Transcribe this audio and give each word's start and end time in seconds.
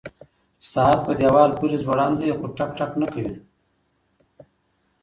ساعت 0.71 0.99
په 1.05 1.11
دیوال 1.19 1.51
پورې 1.59 1.77
ځوړند 1.83 2.15
دی 2.21 2.29
خو 2.37 2.45
ټک 2.57 2.69
ټک 2.77 2.91
نه 3.01 3.07
کوي. 3.13 3.35